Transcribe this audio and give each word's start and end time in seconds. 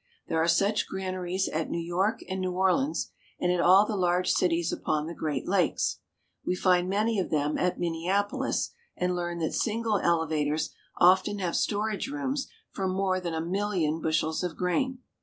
There 0.29 0.41
are 0.41 0.47
such 0.47 0.87
granaries 0.87 1.47
at 1.47 1.69
New 1.69 1.77
York 1.77 2.21
and 2.27 2.41
New 2.41 2.53
Orleans, 2.53 3.11
and 3.39 3.51
at 3.51 3.59
all 3.59 3.85
the 3.85 3.95
large 3.95 4.31
cities 4.31 4.73
upon 4.73 5.05
the 5.05 5.13
Great 5.13 5.47
Lakes. 5.47 5.99
We 6.43 6.55
find 6.55 6.89
many 6.89 7.19
of 7.19 7.29
them 7.29 7.55
at 7.59 7.77
MinneapoHs, 7.77 8.71
and 8.97 9.15
learn 9.15 9.37
that 9.37 9.53
single 9.53 9.99
elevators 9.99 10.73
often 10.97 11.37
have 11.37 11.55
storage 11.55 12.07
room 12.07 12.33
for 12.71 12.87
more 12.87 13.19
than 13.19 13.35
a 13.35 13.41
million 13.45 14.01
bushels 14.01 14.41
of 14.43 14.57
grain. 14.57 15.03